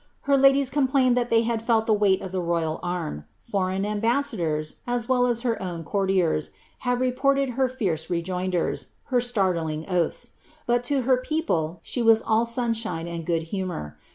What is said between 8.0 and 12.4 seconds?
rejoinders, her startling oaths; but to her peo ple, she was